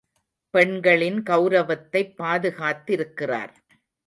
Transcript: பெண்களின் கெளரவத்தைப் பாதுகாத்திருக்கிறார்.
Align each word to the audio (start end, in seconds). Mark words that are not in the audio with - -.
பெண்களின் 0.53 1.23
கெளரவத்தைப் 1.23 2.15
பாதுகாத்திருக்கிறார். 2.17 3.53